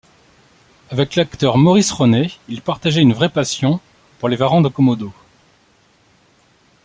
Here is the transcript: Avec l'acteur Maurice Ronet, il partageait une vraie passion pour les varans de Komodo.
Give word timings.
Avec 0.89 1.13
l'acteur 1.15 1.59
Maurice 1.59 1.91
Ronet, 1.91 2.31
il 2.49 2.63
partageait 2.63 3.03
une 3.03 3.13
vraie 3.13 3.29
passion 3.29 3.79
pour 4.17 4.29
les 4.29 4.35
varans 4.35 4.61
de 4.61 4.67
Komodo. 4.67 5.13